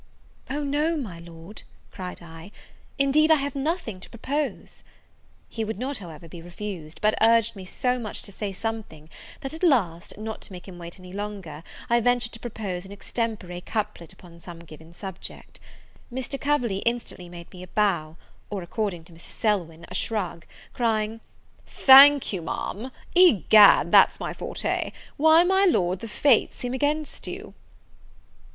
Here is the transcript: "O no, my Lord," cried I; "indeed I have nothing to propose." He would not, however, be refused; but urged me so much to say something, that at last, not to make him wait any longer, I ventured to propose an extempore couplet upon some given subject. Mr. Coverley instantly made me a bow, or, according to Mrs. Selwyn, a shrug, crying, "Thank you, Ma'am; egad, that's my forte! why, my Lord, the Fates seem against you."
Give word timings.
"O 0.49 0.63
no, 0.63 0.97
my 0.97 1.19
Lord," 1.19 1.61
cried 1.91 2.23
I; 2.23 2.51
"indeed 2.97 3.29
I 3.29 3.35
have 3.35 3.53
nothing 3.53 3.99
to 3.99 4.09
propose." 4.09 4.81
He 5.47 5.63
would 5.63 5.77
not, 5.77 5.99
however, 5.99 6.27
be 6.27 6.41
refused; 6.41 6.99
but 7.01 7.13
urged 7.21 7.55
me 7.55 7.65
so 7.65 7.99
much 7.99 8.23
to 8.23 8.31
say 8.31 8.51
something, 8.51 9.11
that 9.41 9.53
at 9.53 9.61
last, 9.61 10.17
not 10.17 10.41
to 10.41 10.51
make 10.51 10.67
him 10.67 10.79
wait 10.79 10.97
any 10.97 11.13
longer, 11.13 11.61
I 11.87 11.99
ventured 11.99 12.31
to 12.31 12.39
propose 12.39 12.83
an 12.83 12.91
extempore 12.91 13.61
couplet 13.61 14.11
upon 14.11 14.39
some 14.39 14.57
given 14.61 14.91
subject. 14.91 15.59
Mr. 16.11 16.41
Coverley 16.41 16.77
instantly 16.77 17.29
made 17.29 17.51
me 17.53 17.61
a 17.61 17.67
bow, 17.67 18.17
or, 18.49 18.63
according 18.63 19.03
to 19.03 19.13
Mrs. 19.13 19.37
Selwyn, 19.39 19.85
a 19.87 19.93
shrug, 19.93 20.47
crying, 20.73 21.21
"Thank 21.67 22.33
you, 22.33 22.41
Ma'am; 22.41 22.91
egad, 23.13 23.91
that's 23.91 24.19
my 24.19 24.33
forte! 24.33 24.93
why, 25.17 25.43
my 25.43 25.63
Lord, 25.65 25.99
the 25.99 26.07
Fates 26.07 26.57
seem 26.57 26.73
against 26.73 27.27
you." 27.27 27.53